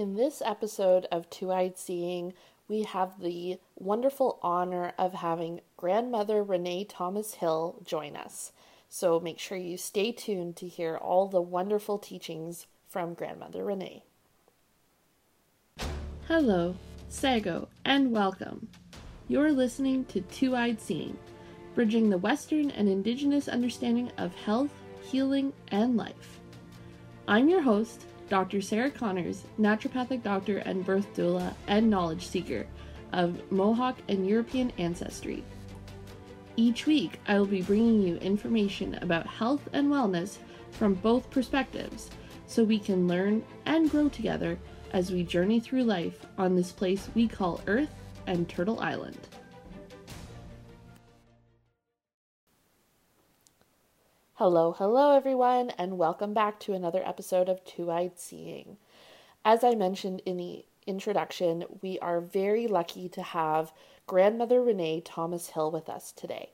[0.00, 2.32] In this episode of Two Eyed Seeing,
[2.68, 8.52] we have the wonderful honor of having grandmother Renee Thomas Hill join us.
[8.88, 14.04] So make sure you stay tuned to hear all the wonderful teachings from grandmother Renee.
[16.28, 16.76] Hello,
[17.10, 18.68] Sago, and welcome.
[19.28, 21.18] You're listening to Two Eyed Seeing,
[21.74, 24.72] bridging the Western and Indigenous understanding of health,
[25.02, 26.40] healing, and life.
[27.28, 28.62] I'm your host, Dr.
[28.62, 32.64] Sarah Connors, naturopathic doctor and birth doula and knowledge seeker
[33.12, 35.42] of Mohawk and European ancestry.
[36.56, 40.38] Each week, I will be bringing you information about health and wellness
[40.70, 42.08] from both perspectives
[42.46, 44.56] so we can learn and grow together
[44.92, 47.92] as we journey through life on this place we call Earth
[48.28, 49.18] and Turtle Island.
[54.40, 58.78] Hello, hello, everyone, and welcome back to another episode of Two Eyed Seeing.
[59.44, 63.70] As I mentioned in the introduction, we are very lucky to have
[64.06, 66.52] grandmother Renee Thomas Hill with us today.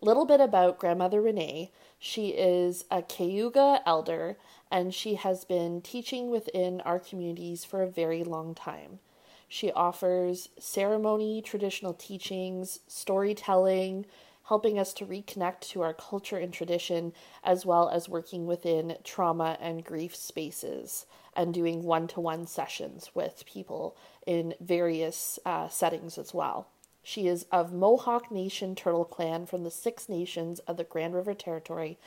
[0.00, 1.72] Little bit about grandmother Renee.
[1.98, 4.38] She is a Cayuga elder
[4.70, 9.00] and she has been teaching within our communities for a very long time.
[9.46, 14.06] She offers ceremony, traditional teachings, storytelling,
[14.46, 19.58] helping us to reconnect to our culture and tradition, as well as working within trauma
[19.60, 26.16] and grief spaces and doing one to one sessions with people in various uh, settings
[26.16, 26.68] as well.
[27.02, 31.34] She is of Mohawk Nation Turtle Clan from the Six Nations of the Grand River
[31.34, 31.98] Territory,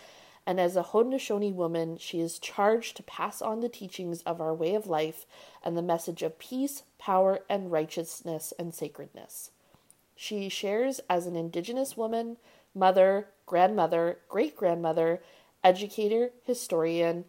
[0.46, 4.54] and as a Haudenosaunee woman, she is charged to pass on the teachings of our
[4.54, 5.26] way of life
[5.64, 9.52] and the message of peace, power, and righteousness and sacredness.
[10.22, 12.36] She shares as an Indigenous woman,
[12.76, 15.24] mother, grandmother, great grandmother,
[15.64, 17.24] educator, historian,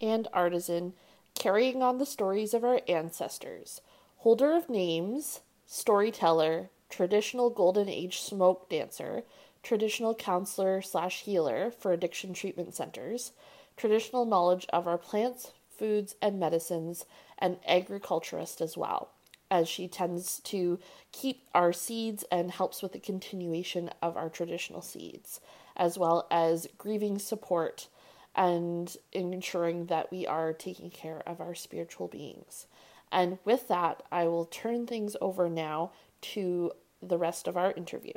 [0.00, 0.94] and artisan,
[1.36, 3.82] carrying on the stories of our ancestors,
[4.16, 9.22] holder of names, storyteller, traditional Golden Age smoke dancer,
[9.62, 13.30] traditional counselor slash healer for addiction treatment centers,
[13.76, 17.06] traditional knowledge of our plants, foods, and medicines,
[17.38, 19.12] and agriculturist as well
[19.52, 20.80] as she tends to
[21.12, 25.40] keep our seeds and helps with the continuation of our traditional seeds,
[25.76, 27.88] as well as grieving support
[28.34, 32.66] and ensuring that we are taking care of our spiritual beings.
[33.12, 35.92] And with that, I will turn things over now
[36.22, 38.14] to the rest of our interview.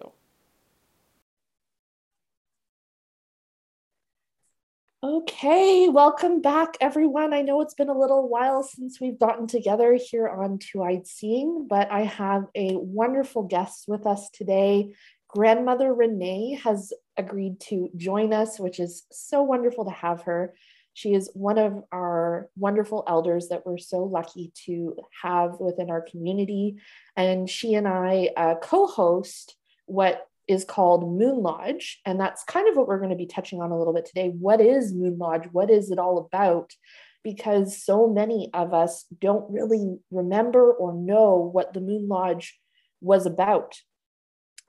[5.08, 7.32] Okay, welcome back, everyone.
[7.32, 11.06] I know it's been a little while since we've gotten together here on Two Eyed
[11.06, 14.96] Seeing, but I have a wonderful guest with us today.
[15.28, 20.56] Grandmother Renee has agreed to join us, which is so wonderful to have her.
[20.96, 26.02] She is one of our wonderful elders that we're so lucky to have within our
[26.02, 26.78] community.
[27.16, 29.56] And she and I uh, co host
[29.86, 32.02] what is called Moon Lodge.
[32.06, 34.30] And that's kind of what we're going to be touching on a little bit today.
[34.30, 35.48] What is Moon Lodge?
[35.52, 36.72] What is it all about?
[37.24, 42.60] Because so many of us don't really remember or know what the Moon Lodge
[43.02, 43.76] was about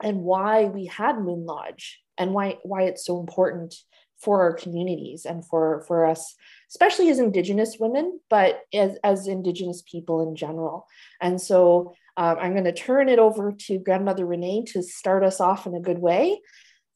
[0.03, 3.75] and why we had Moon Lodge and why, why it's so important
[4.19, 6.35] for our communities and for, for us,
[6.69, 10.87] especially as Indigenous women, but as, as Indigenous people in general.
[11.21, 15.39] And so um, I'm going to turn it over to Grandmother Renee to start us
[15.39, 16.41] off in a good way.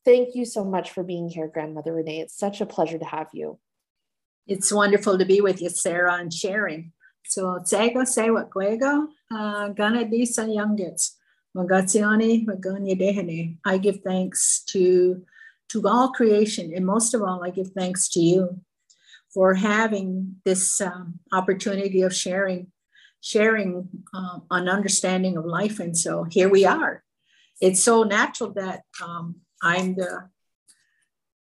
[0.04, 2.22] Thank you so much for being here, Grandmother Renee.
[2.22, 3.60] It's such a pleasure to have you.
[4.48, 6.92] It's wonderful to be with you, Sarah, and sharing.
[7.24, 11.18] So, tsego sewa kwego, uh, gana disa youngets,
[11.56, 13.58] magatsiani, maganya dehene.
[13.64, 15.22] I give thanks to,
[15.72, 18.62] to all creation, and most of all, I give thanks to you
[19.34, 22.72] for having this um, opportunity of sharing
[23.24, 25.80] sharing um, an understanding of life.
[25.80, 27.04] And so here we are.
[27.62, 30.30] It's so natural that um, I'm the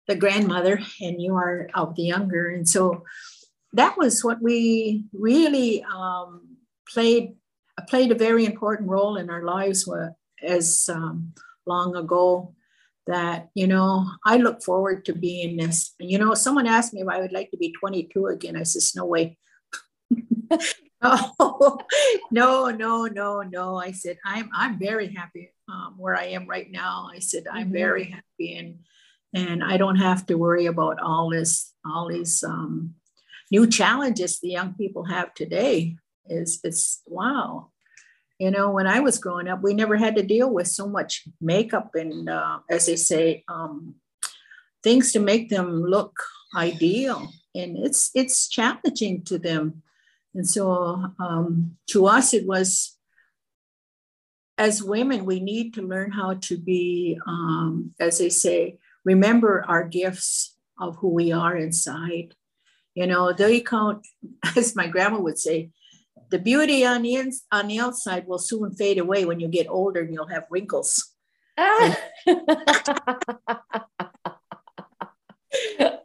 [0.08, 2.48] the grandmother and you are of the younger.
[2.48, 3.04] And so
[3.72, 6.56] that was what we really um,
[6.88, 7.34] played
[7.88, 9.88] played a very important role in our lives
[10.42, 11.32] as um,
[11.66, 12.54] long ago
[13.06, 17.08] that you know i look forward to being this you know someone asked me if
[17.08, 19.36] i would like to be 22 again i said no way
[22.30, 23.76] no, no, no, no.
[23.76, 27.08] I said, I'm I'm very happy um, where I am right now.
[27.12, 27.72] I said, I'm mm-hmm.
[27.72, 28.78] very happy and
[29.34, 32.94] and I don't have to worry about all this, all these um,
[33.50, 35.96] new challenges the young people have today.
[36.26, 37.70] Is it's wow.
[38.42, 41.28] You know, when I was growing up, we never had to deal with so much
[41.40, 43.94] makeup and, uh, as they say, um,
[44.82, 46.12] things to make them look
[46.56, 47.30] ideal.
[47.54, 49.82] And it's it's challenging to them
[50.34, 52.98] And so um, to us, it was
[54.58, 59.84] as women, we need to learn how to be, um, as they say, remember our
[59.86, 62.34] gifts of who we are inside.
[62.94, 64.06] You know, they count,
[64.56, 65.70] as my grandma would say,
[66.32, 69.68] the beauty on the, ins- on the outside will soon fade away when you get
[69.68, 71.12] older and you'll have wrinkles.
[71.58, 71.98] Ah!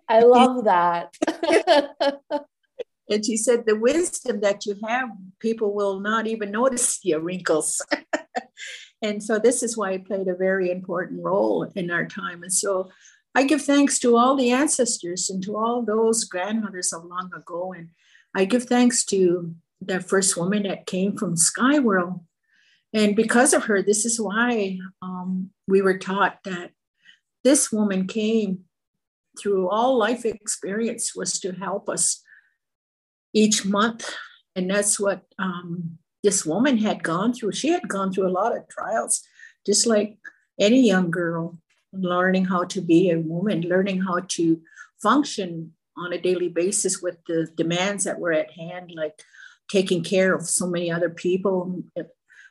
[0.10, 1.16] I love that.
[3.10, 5.10] and she said, the wisdom that you have,
[5.40, 7.82] people will not even notice your wrinkles.
[9.02, 12.44] and so this is why it played a very important role in our time.
[12.44, 12.90] And so
[13.34, 17.72] I give thanks to all the ancestors and to all those grandmothers of long ago.
[17.72, 17.90] And
[18.36, 22.22] I give thanks to the first woman that came from Sky World
[22.94, 26.72] and because of her, this is why um, we were taught that
[27.44, 28.62] this woman came
[29.40, 32.24] through all life experience was to help us
[33.34, 34.16] each month.
[34.56, 37.52] And that's what um, this woman had gone through.
[37.52, 39.22] She had gone through a lot of trials,
[39.66, 40.18] just like
[40.60, 41.60] any young girl,
[41.94, 44.60] learning how to be a woman, learning how to
[45.02, 49.22] function on a daily basis with the demands that were at hand, like
[49.70, 51.84] taking care of so many other people,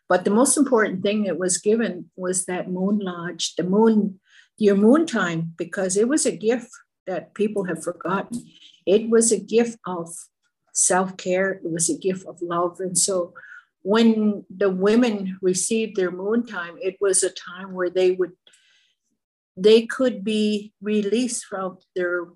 [0.08, 4.20] but the most important thing that was given was that moon lodge, the moon,
[4.56, 6.70] your moon time, because it was a gift
[7.06, 8.46] that people have forgotten.
[8.86, 10.14] It was a gift of
[10.72, 12.80] self care, it was a gift of love.
[12.80, 13.34] And so
[13.82, 18.32] when the women received their moon time, it was a time where they would
[19.56, 22.26] they could be released from their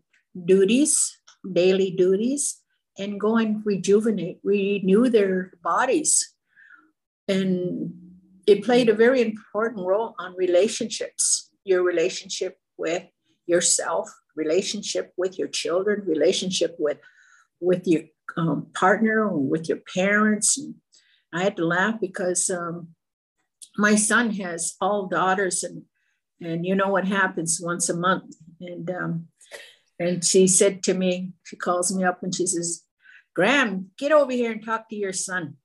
[0.43, 1.19] duties,
[1.53, 2.63] daily duties,
[3.01, 6.35] and go and rejuvenate, renew their bodies.
[7.27, 7.93] And
[8.47, 13.05] it played a very important role on relationships your relationship with
[13.47, 16.99] yourself relationship with your children relationship with
[17.61, 18.03] with your
[18.37, 20.57] um, partner or with your parents.
[20.57, 20.75] And
[21.33, 22.89] i had to laugh because um,
[23.77, 25.83] my son has all daughters and
[26.41, 28.35] and you know what happens once a month.
[28.61, 29.29] And um,
[29.99, 32.85] and she said to me she calls me up and she says
[33.41, 35.57] graham get over here and talk to your son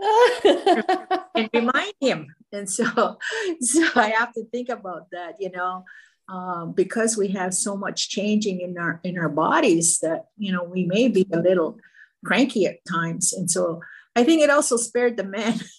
[0.44, 2.26] and remind him.
[2.52, 2.84] And so,
[3.60, 5.84] so I have to think about that, you know,
[6.28, 10.64] um, because we have so much changing in our in our bodies that you know
[10.64, 11.78] we may be a little
[12.24, 13.32] cranky at times.
[13.32, 13.80] And so
[14.16, 15.60] I think it also spared the men,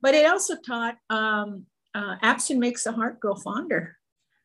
[0.00, 3.96] but it also taught um, uh, absent makes the heart grow fonder.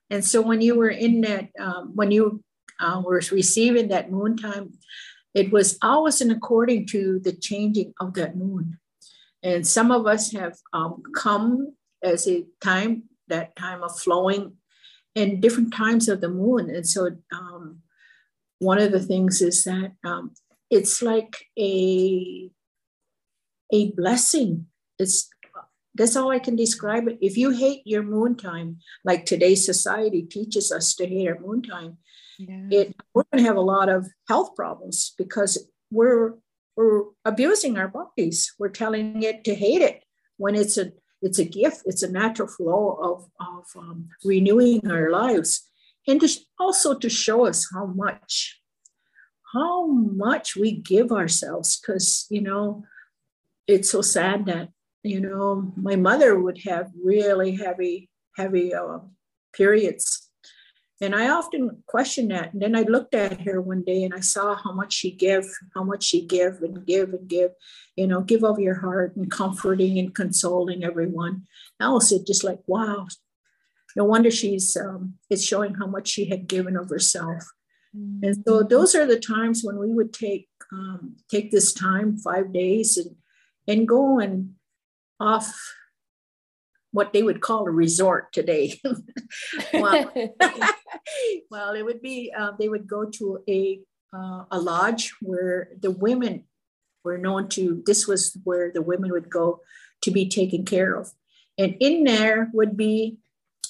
[0.09, 2.43] And so when you were in that, um, when you
[2.83, 4.73] uh, were receiving that moon time,
[5.33, 8.77] it was always in according to the changing of that moon.
[9.41, 14.53] And some of us have um, come as a time, that time of flowing
[15.15, 16.69] in different times of the moon.
[16.69, 17.79] And so um,
[18.59, 20.31] one of the things is that um,
[20.69, 22.49] it's like a,
[23.71, 24.67] a blessing.
[24.99, 25.29] It's
[25.95, 27.19] that's all I can describe it.
[27.21, 31.61] If you hate your moon time, like today's society teaches us to hate our moon
[31.61, 31.97] time,
[32.37, 32.67] yeah.
[32.71, 36.33] it we're going to have a lot of health problems because we're
[36.75, 38.53] we're abusing our bodies.
[38.57, 40.03] We're telling it to hate it
[40.37, 40.91] when it's a
[41.21, 41.83] it's a gift.
[41.85, 45.69] It's a natural flow of of um, renewing our lives,
[46.07, 46.21] and
[46.59, 48.59] also to show us how much
[49.53, 51.79] how much we give ourselves.
[51.79, 52.83] Because you know,
[53.67, 54.69] it's so sad that
[55.03, 58.99] you know my mother would have really heavy heavy uh,
[59.55, 60.29] periods
[61.03, 62.53] and I often question that.
[62.53, 65.43] And then I looked at her one day and I saw how much she gave,
[65.75, 67.51] how much she give and give and give,
[67.97, 71.43] you know, give of your heart and comforting and consoling everyone.
[71.79, 73.07] I was just like, wow,
[73.97, 77.43] no wonder she's, um, it's showing how much she had given of herself.
[77.95, 78.25] Mm-hmm.
[78.25, 82.53] And so those are the times when we would take, um, take this time, five
[82.53, 83.15] days and,
[83.67, 84.53] and go and
[85.19, 85.53] off
[86.93, 88.79] what they would call a resort today.
[89.73, 90.13] well,
[91.51, 93.79] well, it would be uh, they would go to a
[94.15, 96.45] uh, a lodge where the women
[97.03, 97.83] were known to.
[97.85, 99.61] This was where the women would go
[100.03, 101.11] to be taken care of,
[101.57, 103.17] and in there would be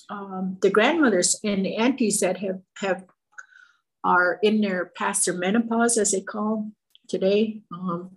[0.09, 3.05] um, the grandmothers and the aunties that have have
[4.03, 6.71] are in their past their menopause, as they call
[7.07, 7.61] today.
[7.71, 8.11] Um,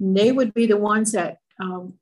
[0.00, 1.94] they would be the ones that um,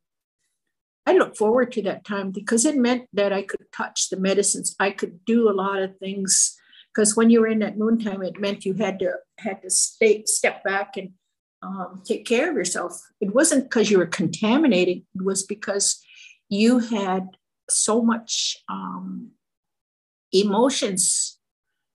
[1.08, 4.76] I look forward to that time because it meant that I could touch the medicines.
[4.78, 6.54] I could do a lot of things
[6.94, 9.70] because when you were in that moon time, it meant you had to had to
[9.70, 11.12] stay step back and
[11.62, 13.00] um, take care of yourself.
[13.22, 15.98] It wasn't because you were contaminating; it was because
[16.50, 17.28] you had
[17.70, 19.30] so much um,
[20.30, 21.38] emotions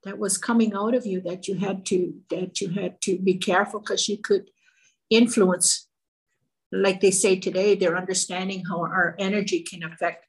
[0.06, 3.36] that was coming out of you that you had to that you had to be
[3.36, 4.50] careful because you could
[5.12, 5.88] influence
[6.74, 10.26] like they say today they're understanding how our energy can affect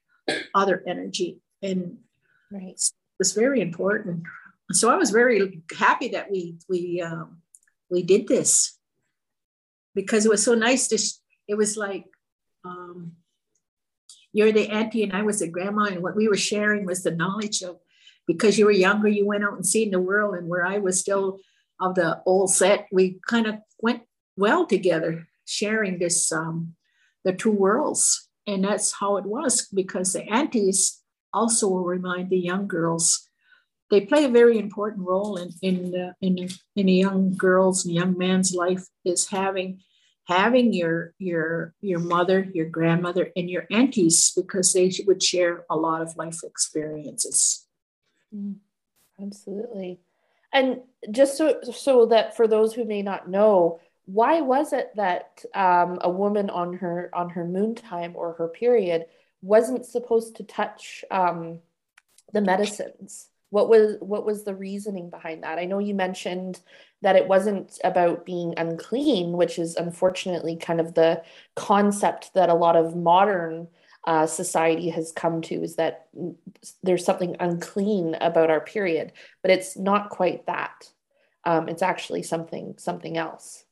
[0.53, 1.39] other energy.
[1.61, 1.97] And
[2.51, 2.73] right.
[2.73, 4.23] it was very important.
[4.71, 7.37] So i was very happy that we we um,
[7.89, 8.77] we did this
[9.93, 12.05] because it was so nice to Sh- it was like
[12.63, 13.13] um,
[14.33, 17.11] you're the auntie and i was the grandma and what we were sharing was the
[17.11, 17.77] knowledge of
[18.25, 20.99] because you were younger you went out and seen the world and where i was
[20.99, 21.37] still
[21.79, 24.01] of the old set we kind of went
[24.35, 26.75] well together sharing this um,
[27.23, 28.29] the two worlds.
[28.47, 31.01] And that's how it was because the aunties
[31.33, 33.27] also will remind the young girls.
[33.91, 38.17] They play a very important role in in in, in a young girl's and young
[38.17, 39.81] man's life is having
[40.27, 45.75] having your your your mother your grandmother and your aunties because they would share a
[45.75, 47.67] lot of life experiences.
[48.35, 48.55] Mm,
[49.21, 49.99] absolutely.
[50.51, 55.43] And just so so that for those who may not know why was it that
[55.53, 59.05] um, a woman on her on her moon time or her period
[59.41, 61.59] wasn't supposed to touch um,
[62.33, 63.29] the medicines?
[63.49, 65.59] What was what was the reasoning behind that?
[65.59, 66.59] I know you mentioned
[67.01, 71.23] that it wasn't about being unclean which is unfortunately kind of the
[71.55, 73.67] concept that a lot of modern
[74.05, 76.07] uh, society has come to is that
[76.83, 80.89] there's something unclean about our period but it's not quite that.
[81.43, 83.64] Um, it's actually something something else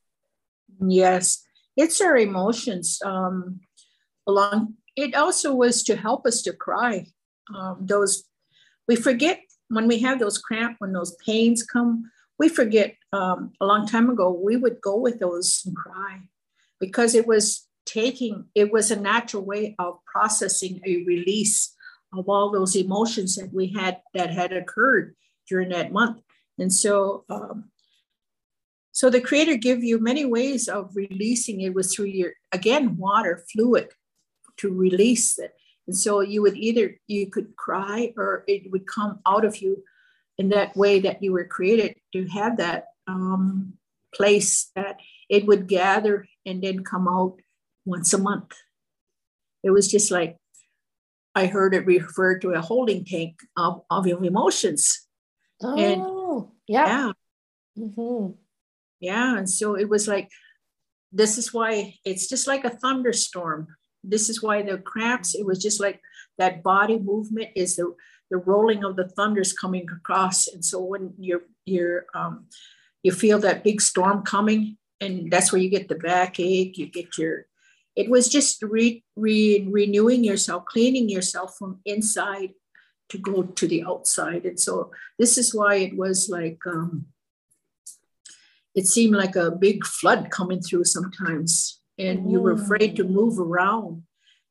[0.86, 1.43] Yes,
[1.77, 3.00] it's our emotions.
[3.03, 3.62] Um,
[4.27, 7.08] along, it also was to help us to cry.
[7.53, 8.24] Um, those
[8.88, 12.96] we forget when we have those cramp, when those pains come, we forget.
[13.12, 16.22] Um, a long time ago, we would go with those and cry
[16.79, 18.46] because it was taking.
[18.55, 21.75] It was a natural way of processing a release
[22.13, 25.15] of all those emotions that we had that had occurred
[25.48, 26.22] during that month.
[26.60, 27.72] And so um,
[29.03, 33.43] so the creator give you many ways of releasing it was through your, again, water,
[33.51, 33.89] fluid
[34.55, 35.51] to release it.
[35.88, 39.83] And so you would either, you could cry or it would come out of you
[40.38, 43.74] in that way that you were created to have that um,
[44.15, 47.41] place that it would gather and then come out
[47.83, 48.55] once a month.
[49.63, 50.38] It was just like,
[51.36, 55.05] I heard it referred to a holding tank of, of your emotions.
[55.62, 56.86] Oh, and, yeah.
[56.88, 57.12] yeah.
[57.77, 58.42] Mm-hmm.
[59.03, 59.38] Yeah.
[59.38, 60.29] And so it was like,
[61.12, 63.67] this is why it's just like a thunderstorm.
[64.01, 66.00] This is why the cramps, it was just like
[66.38, 67.93] that body movement is the,
[68.31, 70.48] the rolling of the thunders coming across.
[70.48, 72.45] And so when you're, you're, um,
[73.03, 77.17] you feel that big storm coming, and that's where you get the backache, you get
[77.17, 77.45] your,
[77.98, 82.51] it was just re, re, renewing yourself, cleaning yourself from inside
[83.10, 84.45] to go to the outside.
[84.45, 87.07] And so this is why it was like, um,
[88.75, 91.80] it seemed like a big flood coming through sometimes.
[92.00, 94.03] And you were afraid to move around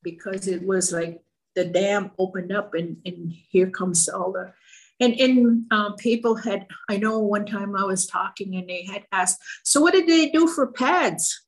[0.03, 1.21] because it was like
[1.55, 4.53] the dam opened up and, and here comes all the
[5.01, 9.05] and and um, people had i know one time i was talking and they had
[9.13, 11.45] asked so what did they do for pads?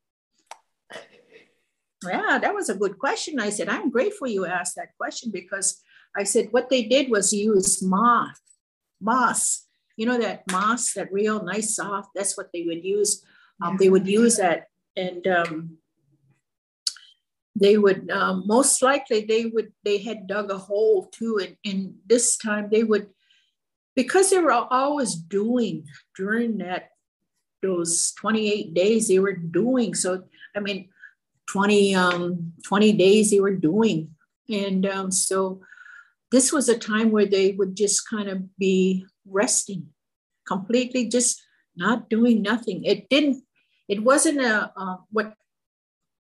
[2.02, 3.40] Yeah that was a good question.
[3.40, 5.81] I said i'm grateful you asked that question because
[6.16, 8.40] i said what they did was use moth
[9.00, 9.63] moss
[9.96, 13.24] you know that moss, that real nice soft, that's what they would use.
[13.62, 15.78] Um, they would use that and um,
[17.56, 21.94] they would um, most likely they would they had dug a hole too and, and
[22.06, 23.08] this time they would
[23.94, 25.86] because they were always doing
[26.16, 26.90] during that
[27.62, 30.24] those 28 days they were doing so
[30.56, 30.88] i mean
[31.48, 34.10] 20 um 20 days they were doing
[34.48, 35.60] and um, so
[36.30, 39.88] this was a time where they would just kind of be resting,
[40.47, 41.43] completely just
[41.76, 42.85] not doing nothing.
[42.85, 43.45] It didn't,
[43.88, 45.35] it wasn't a, uh, what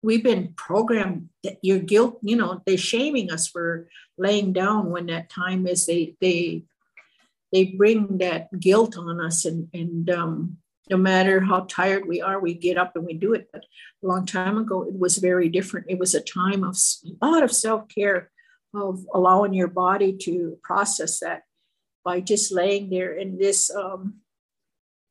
[0.02, 5.08] we've been programmed that your guilt, you know, they're shaming us for laying down when
[5.08, 5.86] that time is.
[5.86, 6.64] They, they,
[7.52, 10.58] they bring that guilt on us and, and, um,
[10.90, 13.50] no matter how tired we are, we get up and we do it.
[13.54, 13.64] But
[14.04, 15.88] a long time ago, it was very different.
[15.90, 16.78] It was a time of
[17.22, 18.30] a lot of self care,
[18.74, 21.44] of allowing your body to process that
[22.04, 24.16] by just laying there in this um,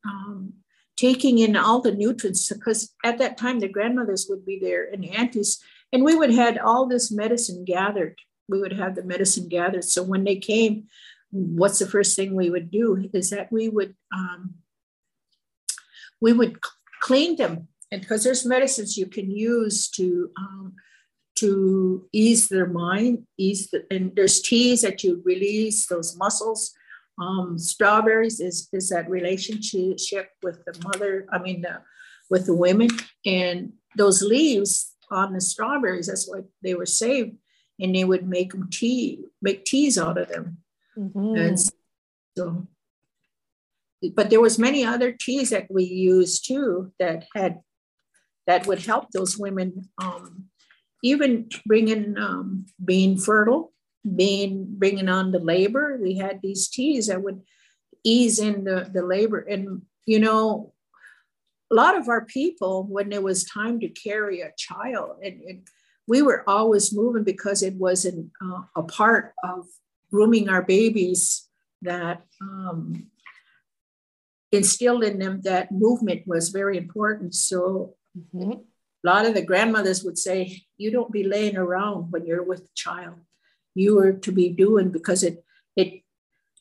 [0.05, 0.53] um,
[0.95, 5.05] taking in all the nutrients because at that time the grandmothers would be there and
[5.05, 5.59] aunties
[5.91, 8.19] and we would had all this medicine gathered.
[8.47, 9.85] We would have the medicine gathered.
[9.85, 10.87] So when they came
[11.33, 14.55] what's the first thing we would do is that we would um,
[16.21, 16.59] we would
[17.01, 17.67] clean them.
[17.91, 20.73] And because there's medicines you can use to um,
[21.35, 26.73] to ease their mind ease the, and there's teas that you release those muscles
[27.21, 31.79] Um, strawberries is, is that relationship with the mother, I mean, uh,
[32.29, 32.89] with the women.
[33.25, 37.37] And those leaves on the strawberries, that's what they were saved.
[37.79, 40.57] And they would make them tea, make teas out of them.
[40.97, 41.35] Mm-hmm.
[41.35, 41.59] And
[42.37, 42.67] so,
[44.15, 47.61] but there was many other teas that we used too that had,
[48.47, 50.45] that would help those women um,
[51.03, 53.72] even bringing um, being fertile
[54.15, 55.97] being bringing on the labor.
[56.01, 57.41] We had these teas that would
[58.03, 59.39] ease in the, the labor.
[59.39, 60.73] And you know
[61.71, 65.67] a lot of our people when it was time to carry a child and, and
[66.07, 69.65] we were always moving because it was an, uh, a part of
[70.11, 71.47] grooming our babies
[71.81, 73.07] that um,
[74.51, 77.33] instilled in them that movement was very important.
[77.33, 78.51] So mm-hmm.
[78.51, 82.63] a lot of the grandmothers would say you don't be laying around when you're with
[82.63, 83.15] the child
[83.75, 85.43] you are to be doing because it
[85.75, 86.03] it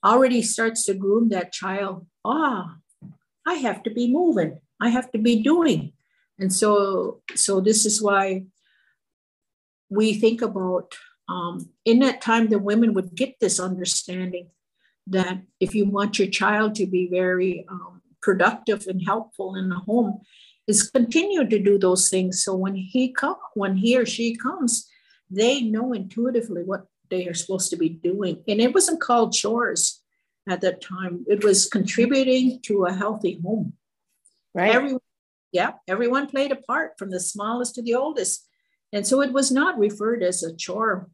[0.04, 2.06] already starts to groom that child.
[2.24, 2.76] Ah
[3.46, 4.60] i have to be moving.
[4.80, 5.92] I have to be doing.
[6.38, 8.44] And so so this is why
[9.90, 10.94] we think about
[11.28, 14.48] um, in that time the women would get this understanding
[15.06, 19.76] that if you want your child to be very um, productive and helpful in the
[19.76, 20.20] home
[20.68, 22.42] is continue to do those things.
[22.42, 24.88] So when he come when he or she comes
[25.30, 28.42] they know intuitively what they are supposed to be doing.
[28.48, 30.00] And it wasn't called chores
[30.48, 31.24] at that time.
[31.28, 33.74] It was contributing to a healthy home.
[34.54, 34.74] Right.
[34.74, 35.00] Everyone,
[35.52, 38.48] yeah, everyone played a part from the smallest to the oldest.
[38.94, 41.10] And so it was not referred as a chore.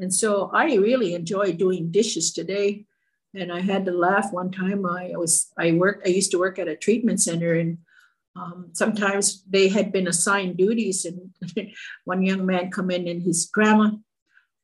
[0.00, 2.86] And so I really enjoy doing dishes today.
[3.32, 4.84] And I had to laugh one time.
[4.84, 7.78] I was I worked, I used to work at a treatment center and
[8.34, 11.30] um, sometimes they had been assigned duties and
[12.04, 13.90] one young man come in and his grandma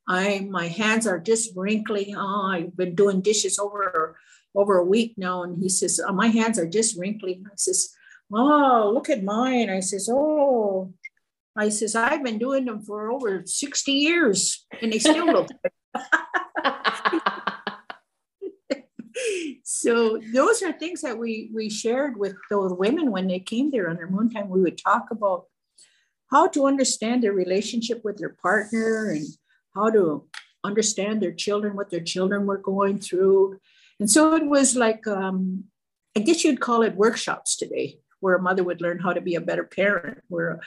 [0.08, 2.14] I my hands are just wrinkly.
[2.16, 4.16] Oh, I've been doing dishes over
[4.54, 7.42] over a week now, and he says oh, my hands are just wrinkly.
[7.46, 7.90] I says,
[8.32, 9.68] oh, look at mine.
[9.68, 10.92] I says, oh,
[11.56, 15.48] I says I've been doing them for over sixty years, and they still look.
[19.64, 23.90] so those are things that we we shared with those women when they came there
[23.90, 24.48] on their moon time.
[24.48, 25.46] We would talk about
[26.30, 29.26] how to understand their relationship with their partner and
[29.76, 30.26] how to
[30.64, 33.58] understand their children, what their children were going through.
[34.00, 35.64] And so it was like, um,
[36.16, 39.36] I guess you'd call it workshops today, where a mother would learn how to be
[39.36, 40.60] a better parent, where,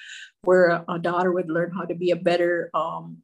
[0.44, 3.18] where a daughter would learn how to be a better um,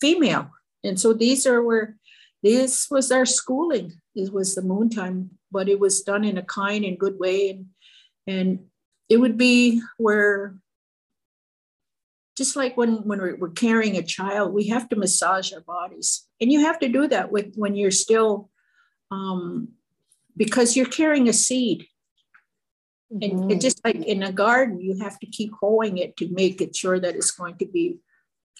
[0.00, 0.50] female.
[0.82, 1.96] And so these are where
[2.42, 3.92] this was our schooling.
[4.14, 7.50] It was the moon time, but it was done in a kind and good way.
[7.50, 7.66] And,
[8.26, 8.48] and
[9.08, 10.56] it would be where
[12.36, 16.26] just like when, when we're, we're, carrying a child, we have to massage our bodies.
[16.40, 18.50] And you have to do that with when you're still,
[19.10, 19.68] um,
[20.36, 21.86] because you're carrying a seed.
[23.12, 23.50] Mm-hmm.
[23.50, 26.76] And just like in a garden, you have to keep hoeing it to make it
[26.76, 27.98] sure that it's going to be,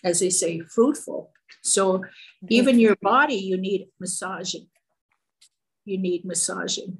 [0.04, 1.32] as they say, fruitful.
[1.62, 2.02] So
[2.48, 4.68] even your body, you need massaging.
[5.84, 6.98] You need massaging.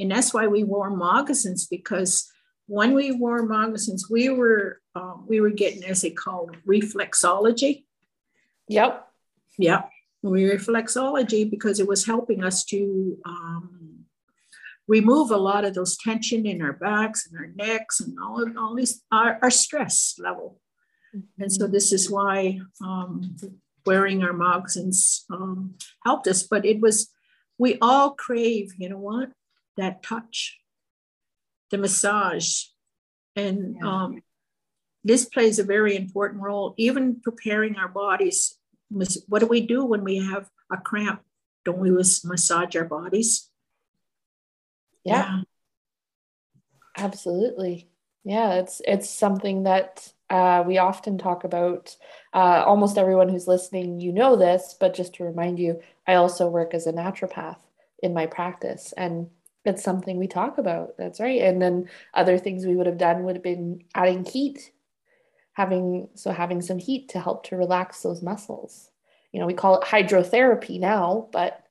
[0.00, 2.30] And that's why we wore moccasins because
[2.68, 7.84] when we wore moccasins, we were um, we were getting as they call reflexology.
[8.68, 9.08] Yep.
[9.58, 9.90] Yep.
[10.22, 14.04] We reflexology because it was helping us to um,
[14.86, 18.54] remove a lot of those tension in our backs and our necks and all of
[18.56, 20.60] all these our, our stress level.
[21.16, 21.42] Mm-hmm.
[21.42, 23.36] And so this is why um,
[23.86, 26.42] wearing our moccasins um, helped us.
[26.42, 27.08] But it was
[27.56, 29.30] we all crave, you know what,
[29.78, 30.57] that touch
[31.70, 32.64] the massage.
[33.36, 33.88] And yeah.
[33.88, 34.22] um,
[35.04, 38.56] this plays a very important role, even preparing our bodies.
[39.26, 41.22] What do we do when we have a cramp?
[41.64, 43.50] Don't we massage our bodies?
[45.04, 45.14] Yeah.
[45.14, 45.42] yeah.
[46.96, 47.88] Absolutely.
[48.24, 51.96] Yeah, it's it's something that uh, we often talk about.
[52.34, 56.48] Uh, almost everyone who's listening, you know this, but just to remind you, I also
[56.48, 57.58] work as a naturopath
[58.02, 59.28] in my practice, and
[59.64, 60.96] it's something we talk about.
[60.96, 61.40] That's right.
[61.42, 64.72] And then other things we would have done would have been adding heat,
[65.52, 68.90] having so having some heat to help to relax those muscles.
[69.32, 71.64] You know, we call it hydrotherapy now, but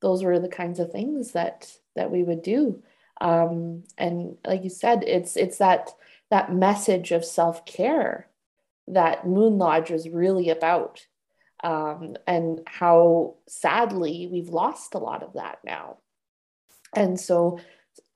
[0.00, 2.82] those were the kinds of things that that we would do.
[3.20, 5.90] Um, and like you said, it's it's that
[6.30, 8.28] that message of self care
[8.88, 11.06] that Moon Lodge is really about,
[11.62, 15.98] um, and how sadly we've lost a lot of that now
[16.94, 17.60] and so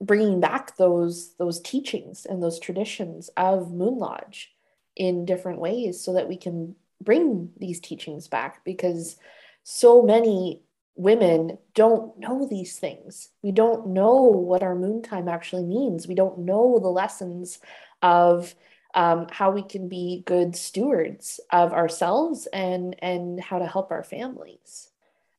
[0.01, 4.51] bringing back those those teachings and those traditions of moon lodge
[4.95, 9.17] in different ways so that we can bring these teachings back because
[9.63, 10.61] so many
[10.95, 13.29] women don't know these things.
[13.41, 16.07] We don't know what our moon time actually means.
[16.07, 17.59] We don't know the lessons
[18.01, 18.53] of
[18.93, 24.03] um, how we can be good stewards of ourselves and and how to help our
[24.03, 24.89] families.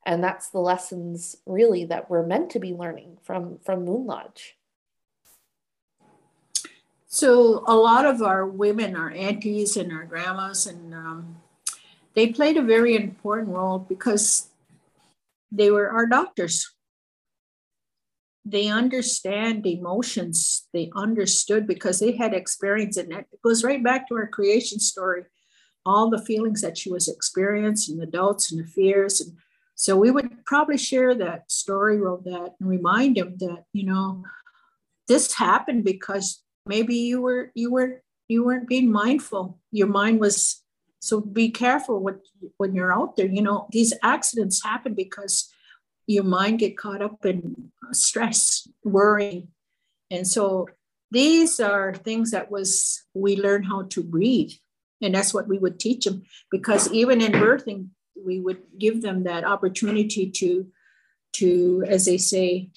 [0.06, 4.56] And that's the lessons really that we're meant to be learning from from Moon Lodge.
[7.06, 11.36] So a lot of our women, our aunties and our grandmas, and um,
[12.14, 14.48] they played a very important role because
[15.50, 16.72] they were our doctors.
[18.44, 20.68] They understand emotions.
[20.72, 25.24] They understood because they had experience, and it goes right back to our creation story.
[25.84, 29.32] All the feelings that she was experiencing, the doubts and the fears, and
[29.80, 34.22] so we would probably share that story of that and remind them that you know
[35.08, 39.58] this happened because maybe you were you were you weren't being mindful.
[39.72, 40.62] Your mind was
[40.98, 42.20] so be careful when
[42.58, 43.24] when you're out there.
[43.24, 45.50] You know these accidents happen because
[46.06, 49.48] your mind get caught up in stress, worrying,
[50.10, 50.68] and so
[51.10, 54.52] these are things that was we learn how to breathe,
[55.00, 59.24] and that's what we would teach them because even in birthing we would give them
[59.24, 60.66] that opportunity to
[61.32, 62.70] to as they say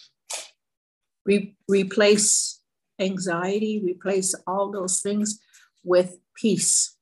[1.25, 2.61] re- replace
[2.99, 5.39] anxiety, replace all those things
[5.83, 6.95] with peace.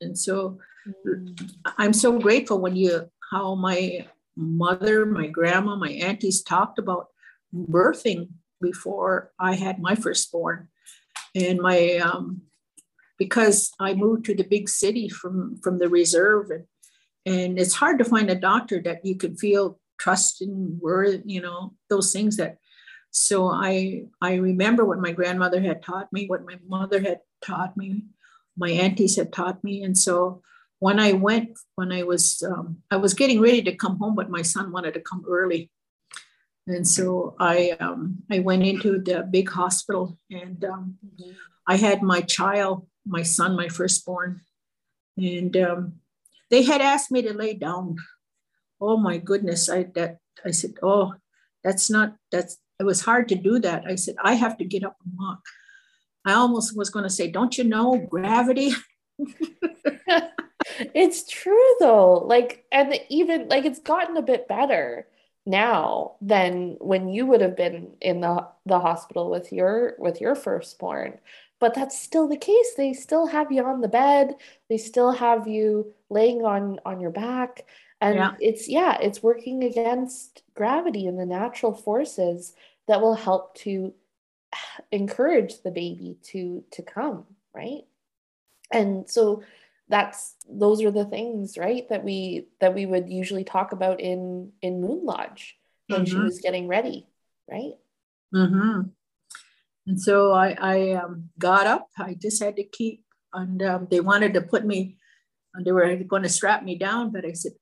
[0.00, 0.58] And so
[1.06, 1.52] mm.
[1.78, 4.06] I'm so grateful when you, how my
[4.36, 7.08] mother, my grandma, my aunties talked about
[7.54, 8.28] birthing
[8.60, 10.68] before I had my firstborn.
[11.34, 12.42] And my, um,
[13.18, 16.64] because I moved to the big city from, from the reserve and,
[17.26, 21.40] and it's hard to find a doctor that you can feel trust and worth, you
[21.40, 22.58] know, those things that
[23.10, 27.76] so I I remember what my grandmother had taught me, what my mother had taught
[27.76, 28.06] me,
[28.56, 30.42] my aunties had taught me, and so
[30.80, 34.30] when I went, when I was um, I was getting ready to come home, but
[34.30, 35.70] my son wanted to come early,
[36.66, 40.98] and so I um, I went into the big hospital, and um,
[41.68, 44.40] I had my child, my son, my firstborn,
[45.16, 45.92] and um,
[46.50, 47.96] they had asked me to lay down.
[48.80, 49.68] Oh my goodness!
[49.68, 51.14] I that I said, oh,
[51.62, 53.84] that's not that's it was hard to do that.
[53.86, 55.40] I said, I have to get up and walk.
[56.24, 58.72] I almost was going to say, Don't you know gravity?
[60.94, 62.24] it's true though.
[62.26, 65.06] Like, and even like it's gotten a bit better
[65.46, 70.34] now than when you would have been in the the hospital with your with your
[70.34, 71.18] firstborn
[71.64, 74.34] but that's still the case they still have you on the bed
[74.68, 77.64] they still have you laying on on your back
[78.02, 78.32] and yeah.
[78.38, 82.52] it's yeah it's working against gravity and the natural forces
[82.86, 83.94] that will help to
[84.92, 87.24] encourage the baby to to come
[87.54, 87.84] right
[88.70, 89.42] and so
[89.88, 94.52] that's those are the things right that we that we would usually talk about in
[94.60, 96.14] in moon lodge when mm-hmm.
[96.14, 97.06] she was getting ready
[97.50, 97.78] right
[98.34, 98.82] mm-hmm.
[99.86, 104.00] And so i i um, got up i just had to keep and um, they
[104.00, 104.96] wanted to put me
[105.54, 107.52] and they were going to strap me down but i said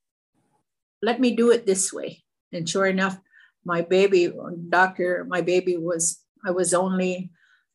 [1.02, 2.22] let me do it this way.
[2.52, 3.18] And sure enough,
[3.64, 4.32] my baby,
[4.68, 7.30] doctor, my baby was, I was only,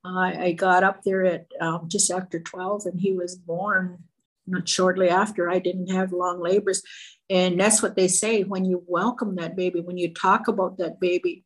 [0.06, 4.04] uh, I got up there at um, just after 12 and he was born
[4.48, 5.50] not shortly after.
[5.50, 6.82] I didn't have long labors.
[7.30, 11.00] And that's what they say when you welcome that baby, when you talk about that
[11.02, 11.44] baby,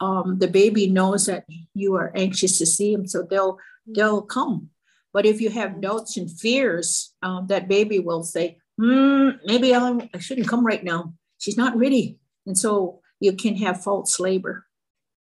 [0.00, 4.70] um, the baby knows that you are anxious to see him, so they'll they'll come.
[5.12, 10.10] But if you have doubts and fears, um, that baby will say, mm, maybe I,
[10.12, 11.14] I shouldn't come right now.
[11.38, 12.18] She's not ready.
[12.46, 14.66] And so you can have false labor.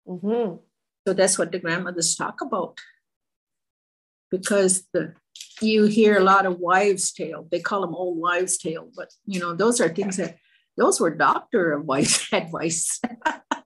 [0.06, 0.56] Mm-hmm.
[1.06, 2.78] So that's what the grandmothers talk about.
[4.30, 5.14] Because the
[5.60, 7.46] you hear a lot of wives' tale.
[7.50, 10.36] They call them old wives' tale, but you know, those are things that
[10.76, 13.00] those were doctor advice advice.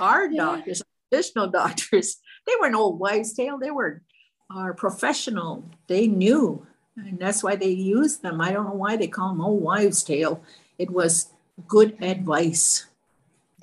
[0.00, 3.58] Our doctors, traditional doctors, they weren't old wives' tale.
[3.58, 4.02] They were
[4.50, 5.64] our professional.
[5.88, 8.40] They knew and that's why they used them.
[8.40, 10.42] I don't know why they call them old wives' tale.
[10.78, 11.32] It was
[11.68, 12.86] good advice.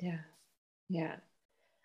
[0.00, 0.18] Yeah,
[0.88, 1.16] yeah.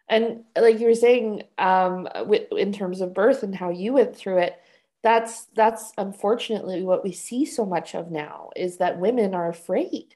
[0.07, 2.07] And like you were saying, um,
[2.51, 4.59] in terms of birth and how you went through it,
[5.01, 10.15] that's that's unfortunately what we see so much of now is that women are afraid.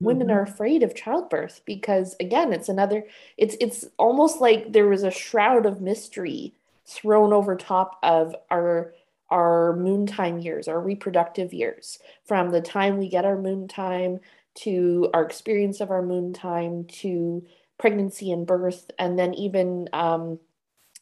[0.00, 0.36] Women mm-hmm.
[0.36, 3.06] are afraid of childbirth because again, it's another.
[3.36, 6.54] It's it's almost like there was a shroud of mystery
[6.86, 8.94] thrown over top of our
[9.30, 14.20] our moon time years, our reproductive years, from the time we get our moon time
[14.54, 17.46] to our experience of our moon time to
[17.78, 20.38] pregnancy and birth, and then even um,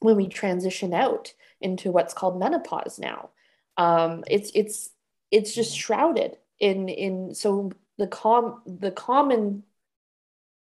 [0.01, 3.31] when we transition out into what's called menopause now.
[3.77, 4.91] Um, it's it's
[5.31, 9.65] it's just shrouded in in so the com the common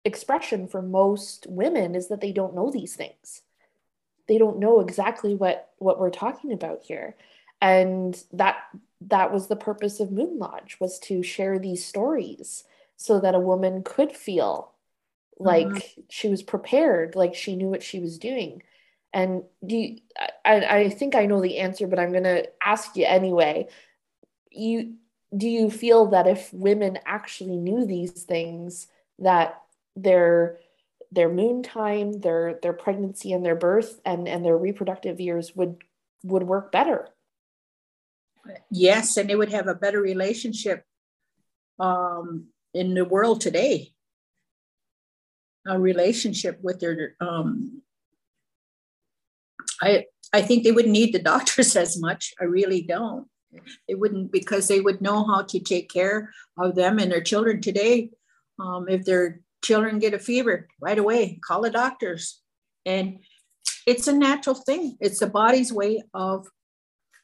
[0.03, 3.41] expression for most women is that they don't know these things.
[4.27, 7.15] They don't know exactly what what we're talking about here.
[7.61, 8.57] And that
[9.01, 12.63] that was the purpose of moon lodge was to share these stories
[12.95, 14.71] so that a woman could feel
[15.37, 16.01] like mm-hmm.
[16.09, 18.63] she was prepared like she knew what she was doing.
[19.13, 19.97] And do you,
[20.43, 23.67] I, I think i know the answer but i'm going to ask you anyway.
[24.51, 24.95] You
[25.35, 28.87] do you feel that if women actually knew these things
[29.19, 29.61] that
[29.95, 30.57] their
[31.11, 35.83] their moon time their their pregnancy and their birth and and their reproductive years would
[36.23, 37.09] would work better?
[38.71, 40.83] Yes and they would have a better relationship
[41.79, 43.93] um in the world today.
[45.65, 47.81] A relationship with their um
[49.81, 52.33] i i think they wouldn't need the doctors as much.
[52.39, 53.27] I really don't
[53.87, 57.61] they wouldn't because they would know how to take care of them and their children
[57.61, 58.11] today.
[58.59, 62.41] Um, if their children get a fever right away call the doctors.
[62.85, 63.19] And
[63.85, 64.97] it's a natural thing.
[64.99, 66.47] It's the body's way of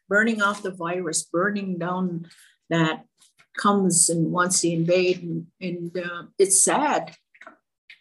[0.10, 2.28] burning off the virus burning down
[2.70, 3.06] that
[3.58, 5.24] comes and wants to invade.
[5.24, 7.16] And, and uh, it's sad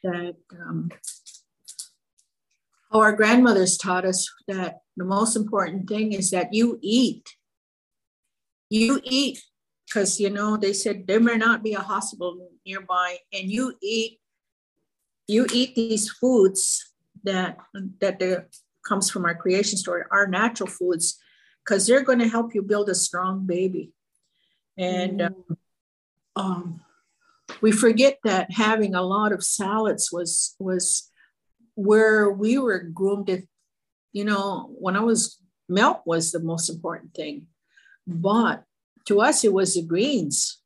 [0.03, 0.91] that um,
[2.93, 7.29] how our grandmothers taught us that the most important thing is that you eat
[8.73, 9.43] you eat
[9.87, 14.19] because you know they said there may not be a hospital nearby and you eat
[15.29, 16.93] you eat these foods
[17.25, 17.59] that
[18.01, 18.49] that there
[18.89, 21.19] comes from our creation story our natural foods
[21.65, 23.93] because they're going to help you build a strong baby.
[24.77, 25.57] And mm.
[26.37, 26.81] um,
[27.61, 31.11] we forget that having a lot of salads was was
[31.75, 33.27] where we were groomed.
[33.29, 33.43] To
[34.13, 37.47] you know when i was milk was the most important thing
[38.07, 38.65] but
[39.07, 40.61] to us, it was the greens.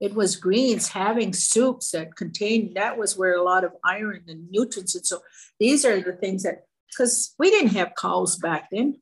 [0.00, 4.48] It was greens having soups that contained, that was where a lot of iron and
[4.50, 4.94] nutrients.
[4.94, 5.20] And so
[5.58, 9.00] these are the things that, because we didn't have cows back then.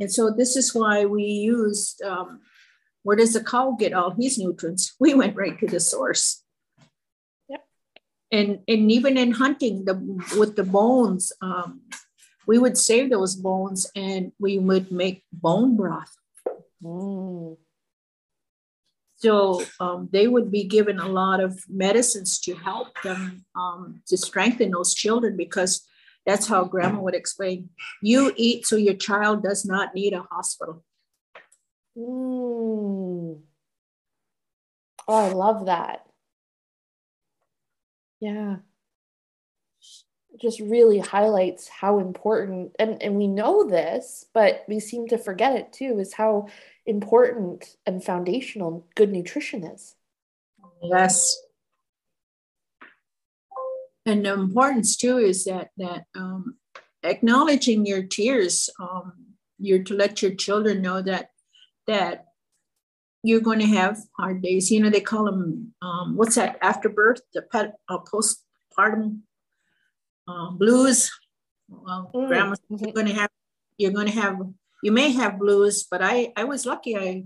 [0.00, 2.40] And so this is why we used, um,
[3.02, 4.94] where does the cow get all his nutrients?
[5.00, 6.44] We went right to the source.
[7.48, 7.64] Yep.
[8.30, 9.94] And, and even in hunting the
[10.38, 11.80] with the bones, um,
[12.48, 16.16] we would save those bones and we would make bone broth.
[16.82, 17.58] Mm.
[19.16, 24.16] So um, they would be given a lot of medicines to help them um, to
[24.16, 25.86] strengthen those children because
[26.24, 27.68] that's how grandma would explain
[28.02, 30.82] you eat so your child does not need a hospital.
[31.96, 33.40] Mm.
[35.06, 36.06] Oh, I love that.
[38.20, 38.56] Yeah
[40.40, 45.56] just really highlights how important and, and we know this but we seem to forget
[45.56, 46.46] it too is how
[46.88, 49.94] important and foundational good nutrition is.
[50.82, 51.36] Yes.
[54.06, 56.56] And the importance too is that that um,
[57.02, 59.12] acknowledging your tears um,
[59.58, 61.30] you're to let your children know that
[61.86, 62.24] that
[63.22, 64.70] you're going to have hard days.
[64.70, 69.20] You know they call them um, what's that after birth the pet, uh, postpartum
[70.28, 71.10] uh, blues.
[71.68, 72.28] Well, mm.
[72.28, 72.90] grandma's mm-hmm.
[72.90, 73.30] going to have,
[73.76, 74.38] you're going to have,
[74.82, 76.96] you may have blues, but I, I was lucky.
[76.96, 77.24] I,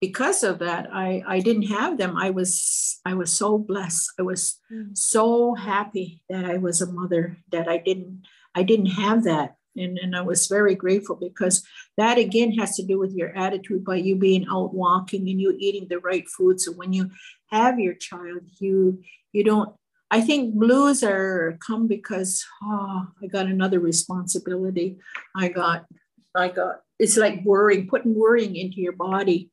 [0.00, 2.16] because of that, I, I didn't have them.
[2.16, 4.10] I was, I was so blessed.
[4.18, 4.96] I was mm.
[4.96, 8.22] so happy that I was a mother that I didn't,
[8.54, 9.56] I didn't have that.
[9.76, 11.62] And, and I was very grateful because
[11.96, 15.54] that again has to do with your attitude by you being out walking and you
[15.58, 16.60] eating the right food.
[16.60, 17.10] So when you
[17.50, 19.72] have your child, you you don't
[20.10, 24.98] I think blues are come because oh, I got another responsibility.
[25.36, 25.86] I got,
[26.34, 26.80] I got.
[26.98, 29.50] It's like worrying, putting worrying into your body.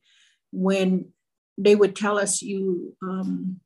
[0.50, 1.12] When
[1.56, 3.60] they would tell us you, um,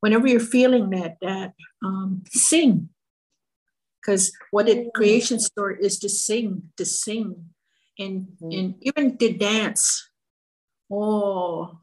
[0.00, 1.52] whenever you're feeling that, that
[1.84, 2.88] um, sing,
[4.00, 7.50] because what a creation story is to sing, to sing,
[7.98, 8.58] and mm-hmm.
[8.58, 10.10] and even to dance.
[10.90, 11.80] Oh,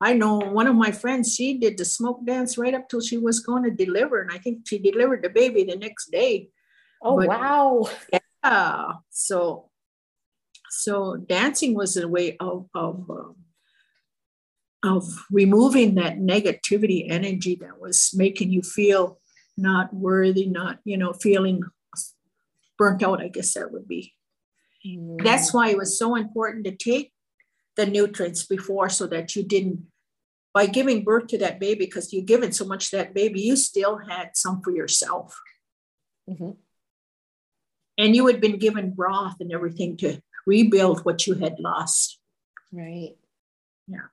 [0.00, 3.16] I know one of my friends, she did the smoke dance right up till she
[3.16, 4.20] was going to deliver.
[4.20, 6.50] And I think she delivered the baby the next day.
[7.02, 7.88] Oh, but, wow.
[8.12, 8.92] Yeah.
[9.10, 9.70] So,
[10.68, 13.36] so dancing was a way of, of, um,
[14.84, 19.18] of removing that negativity energy that was making you feel
[19.56, 21.62] not worthy, not, you know, feeling
[22.78, 24.12] burnt out, I guess that would be.
[24.86, 25.24] Mm.
[25.24, 27.12] That's why it was so important to take
[27.76, 29.86] the nutrients before so that you didn't
[30.54, 33.56] by giving birth to that baby because you've given so much to that baby you
[33.56, 35.38] still had some for yourself
[36.28, 36.50] mm-hmm.
[37.98, 42.18] and you had been given broth and everything to rebuild what you had lost
[42.72, 43.16] right
[43.86, 44.08] yeah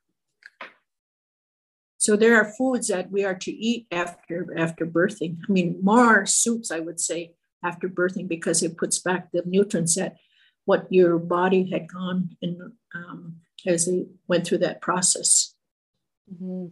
[2.03, 5.37] So there are foods that we are to eat after after birthing.
[5.47, 7.31] I mean, more soups, I would say,
[7.63, 10.17] after birthing because it puts back the nutrients that
[10.65, 15.53] what your body had gone in um, as it went through that process.
[16.31, 16.67] Mm-hmm.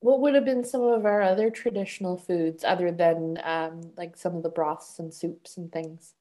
[0.00, 4.36] What would have been some of our other traditional foods other than um, like some
[4.36, 6.14] of the broths and soups and things?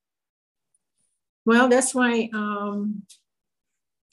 [1.45, 3.03] Well, that's why um,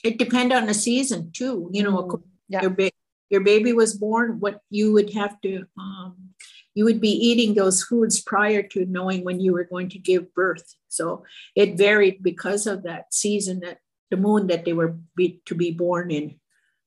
[0.04, 1.70] it depend on the season too.
[1.72, 2.62] You know, mm, yeah.
[2.62, 2.90] your ba-
[3.30, 6.32] your baby was born, what you would have to um,
[6.74, 10.34] you would be eating those foods prior to knowing when you were going to give
[10.34, 10.74] birth.
[10.88, 13.78] So it varied because of that season that
[14.12, 16.38] the moon that they were be, to be born in.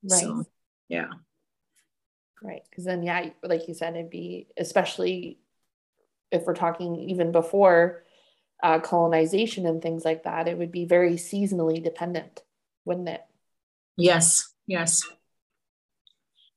[0.03, 0.21] Right.
[0.21, 0.45] So,
[0.87, 1.09] yeah.
[2.41, 2.61] Right.
[2.69, 5.39] Because then, yeah, like you said, it'd be especially
[6.31, 8.03] if we're talking even before
[8.61, 12.43] uh, colonization and things like that, it would be very seasonally dependent,
[12.85, 13.25] wouldn't it?
[13.97, 14.53] Yes.
[14.67, 15.01] Yes.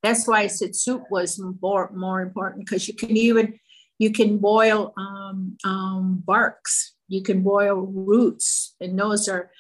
[0.03, 3.59] That's why I said soup was more, more important because you can even
[3.99, 9.51] you can boil um, um, barks, you can boil roots, and those are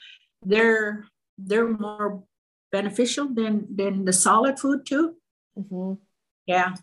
[0.42, 1.04] they're
[1.36, 2.24] they're more
[2.70, 5.16] beneficial than than the solid food too.
[5.58, 5.94] Mm-hmm.
[6.46, 6.74] Yeah.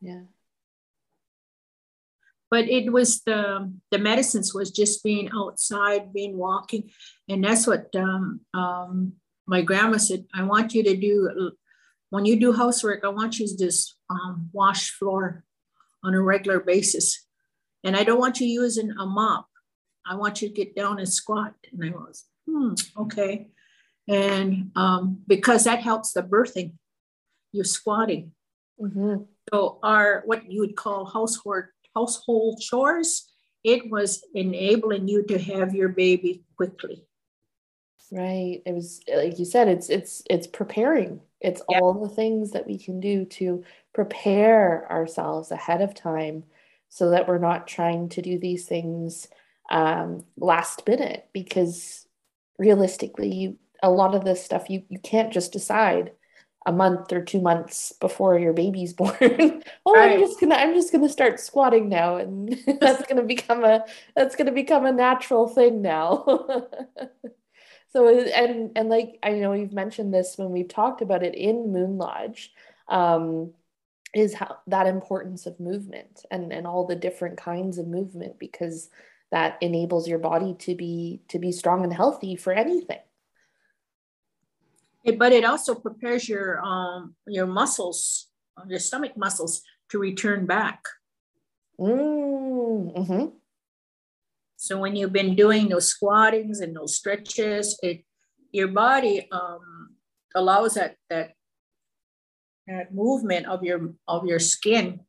[0.00, 0.22] Yeah.
[2.50, 6.90] But it was the the medicines was just being outside, being walking,
[7.28, 9.14] and that's what um, um,
[9.46, 10.26] my grandma said.
[10.32, 11.52] I want you to do
[12.10, 13.04] when you do housework.
[13.04, 15.44] I want you to just um, wash floor
[16.04, 17.26] on a regular basis,
[17.82, 19.48] and I don't want you using a mop.
[20.08, 21.54] I want you to get down and squat.
[21.72, 23.48] And I was, hmm, okay.
[24.08, 26.74] And um, because that helps the birthing,
[27.52, 28.32] you're squatting.
[28.80, 29.22] Mm-hmm.
[29.52, 31.64] So our what you would call household
[31.94, 33.26] household chores,
[33.64, 37.04] it was enabling you to have your baby quickly.
[38.12, 38.62] Right.
[38.64, 41.20] It was like you said, it's it's it's preparing.
[41.40, 41.80] It's yeah.
[41.80, 46.44] all the things that we can do to prepare ourselves ahead of time
[46.88, 49.28] so that we're not trying to do these things
[49.70, 52.06] um, last minute because
[52.58, 56.12] realistically you a lot of this stuff you you can't just decide
[56.66, 60.12] a month or two months before your baby's born oh right.
[60.12, 64.36] i'm just gonna i'm just gonna start squatting now and that's gonna become a that's
[64.36, 66.24] gonna become a natural thing now
[67.90, 71.72] so and and like i know you've mentioned this when we've talked about it in
[71.72, 72.52] moon lodge
[72.88, 73.52] um,
[74.14, 78.90] is how that importance of movement and and all the different kinds of movement because
[79.32, 83.00] that enables your body to be to be strong and healthy for anything
[85.18, 88.28] but it also prepares your um your muscles
[88.66, 90.82] your stomach muscles to return back
[91.78, 93.26] mm-hmm.
[94.56, 98.04] so when you've been doing those squattings and those stretches it
[98.52, 99.94] your body um
[100.34, 101.32] allows that that
[102.66, 105.00] that movement of your of your skin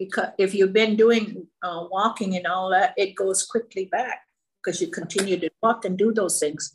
[0.00, 4.22] because if you've been doing uh, walking and all that, it goes quickly back
[4.56, 6.74] because you continue to walk and do those things.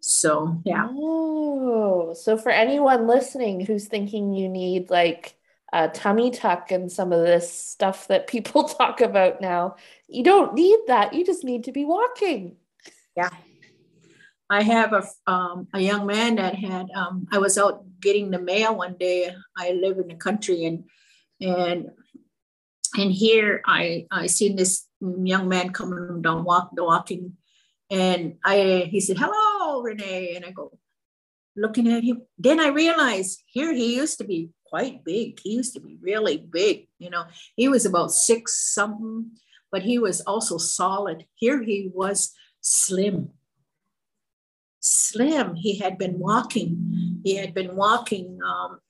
[0.00, 0.86] So, yeah.
[0.90, 5.36] Oh, so for anyone listening who's thinking you need like
[5.72, 10.52] a tummy tuck and some of this stuff that people talk about now, you don't
[10.52, 11.14] need that.
[11.14, 12.56] You just need to be walking.
[13.16, 13.30] Yeah.
[14.50, 18.38] I have a, um, a young man that had, um, I was out getting the
[18.38, 19.34] mail one day.
[19.56, 20.84] I live in the country and,
[21.40, 21.90] and
[22.96, 27.34] and here I I seen this young man coming down walk walking,
[27.90, 30.78] and I he said hello Renee, and I go
[31.56, 32.22] looking at him.
[32.38, 35.40] Then I realized here he used to be quite big.
[35.42, 36.88] He used to be really big.
[36.98, 37.24] You know,
[37.56, 39.30] he was about six something,
[39.70, 41.24] but he was also solid.
[41.34, 43.30] Here he was slim.
[44.80, 45.54] Slim.
[45.54, 47.20] He had been walking.
[47.24, 48.38] He had been walking.
[48.46, 48.80] Um,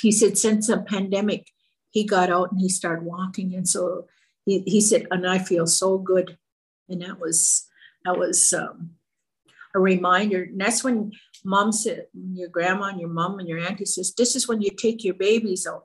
[0.00, 1.51] he said since the pandemic
[1.92, 3.54] he got out and he started walking.
[3.54, 4.06] And so
[4.44, 6.38] he, he said, and I feel so good.
[6.88, 7.68] And that was,
[8.04, 8.92] that was um,
[9.74, 10.42] a reminder.
[10.42, 11.12] And that's when
[11.44, 14.70] mom said, your grandma and your mom and your auntie says, this is when you
[14.70, 15.84] take your babies out,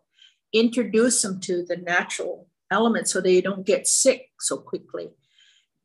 [0.54, 5.10] introduce them to the natural elements so they don't get sick so quickly.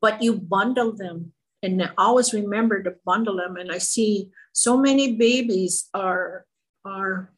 [0.00, 1.32] But you bundle them
[1.64, 3.56] and always remember to bundle them.
[3.56, 6.46] And I see so many babies are,
[6.84, 7.32] are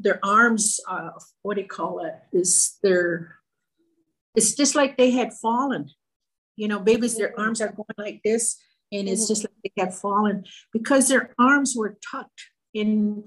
[0.00, 1.10] their arms, uh,
[1.42, 2.14] what do you call it?
[2.32, 3.36] Is their,
[4.34, 5.90] it's just like they had fallen.
[6.56, 8.56] You know, babies, their arms are going like this,
[8.92, 12.42] and it's just like they have fallen because their arms were tucked
[12.74, 13.24] in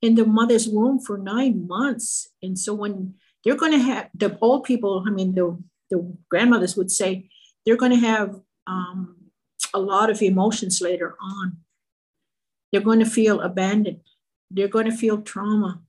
[0.00, 2.28] in the mother's womb for nine months.
[2.42, 6.76] And so when they're going to have the old people, I mean, the, the grandmothers
[6.76, 7.28] would say,
[7.64, 9.16] they're going to have um,
[9.72, 11.58] a lot of emotions later on.
[12.72, 14.00] They're going to feel abandoned
[14.52, 15.80] they're going to feel trauma.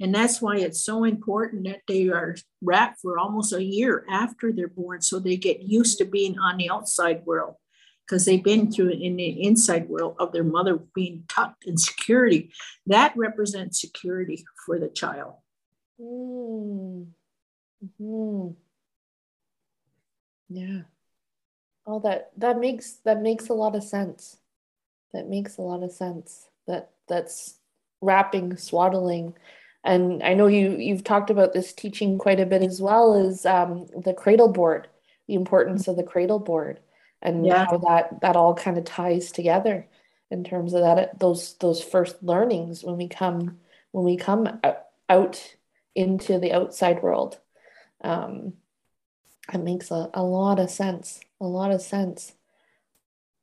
[0.00, 4.50] And that's why it's so important that they are wrapped for almost a year after
[4.50, 7.56] they're born so they get used to being on the outside world
[8.06, 12.50] because they've been through in the inside world of their mother being tucked in security.
[12.86, 15.34] That represents security for the child.
[16.00, 17.08] Mm.
[17.98, 18.48] Hmm.
[20.48, 20.82] Yeah.
[21.86, 24.38] Oh, that that makes that makes a lot of sense.
[25.12, 26.48] That makes a lot of sense.
[26.66, 27.58] That that's
[28.00, 29.34] wrapping, swaddling,
[29.84, 33.46] and I know you you've talked about this teaching quite a bit as well as
[33.46, 34.88] um, the cradle board,
[35.26, 36.80] the importance of the cradle board,
[37.22, 37.66] and yeah.
[37.66, 39.86] how that that all kind of ties together
[40.30, 43.58] in terms of that those those first learnings when we come
[43.92, 44.60] when we come
[45.08, 45.54] out
[45.94, 47.38] into the outside world.
[48.02, 48.54] Um,
[49.52, 51.20] it makes a, a lot of sense.
[51.40, 52.32] A lot of sense.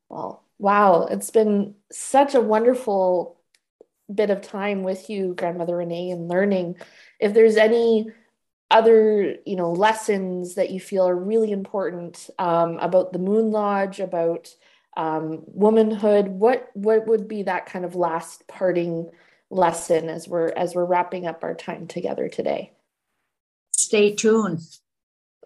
[0.07, 3.36] Well, wow, it's been such a wonderful
[4.13, 6.75] bit of time with you, Grandmother Renee, and learning.
[7.19, 8.11] If there's any
[8.69, 13.99] other, you know, lessons that you feel are really important um, about the Moon Lodge,
[13.99, 14.53] about
[14.95, 19.09] um, womanhood, what what would be that kind of last parting
[19.49, 22.73] lesson as we're as we're wrapping up our time together today?
[23.71, 24.61] Stay tuned.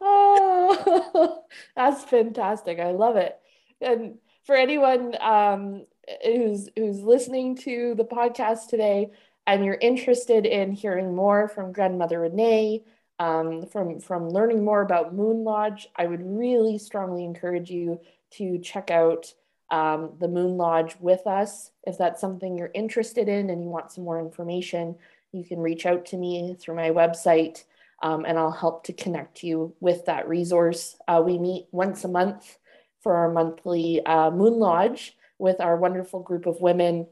[0.00, 1.44] oh,
[1.76, 2.78] that's fantastic.
[2.78, 3.38] I love it.
[3.80, 5.86] And for anyone um,
[6.24, 9.10] who's who's listening to the podcast today
[9.46, 12.84] and you're interested in hearing more from grandmother Renee,
[13.18, 18.00] um, from from learning more about Moon Lodge, I would really strongly encourage you
[18.32, 19.32] to check out
[19.70, 21.70] um, the Moon Lodge with us.
[21.84, 24.96] If that's something you're interested in and you want some more information,
[25.32, 27.64] you can reach out to me through my website
[28.02, 30.96] um, and I'll help to connect you with that resource.
[31.06, 32.58] Uh, we meet once a month
[33.02, 37.06] for our monthly uh, Moon Lodge with our wonderful group of women.